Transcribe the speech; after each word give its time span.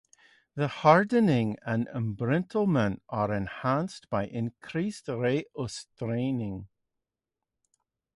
The 0.55 0.67
hardening 0.67 1.57
and 1.63 1.87
embrittlement 1.89 3.01
are 3.09 3.31
enhanced 3.31 4.09
by 4.09 4.25
increased 4.25 5.07
rate 5.07 5.45
of 5.55 5.69
straining. 5.69 6.67